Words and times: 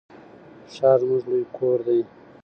ښار 0.73 0.99
زموږ 1.03 1.23
لوی 1.31 1.45
کور 1.57 1.79
دی. 1.87 1.99